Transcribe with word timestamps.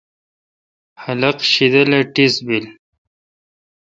خلق 1.01 1.37
شیدل 1.51 1.91
اے 1.95 2.01
ٹیس 2.13 2.33
بیل۔ 2.45 2.65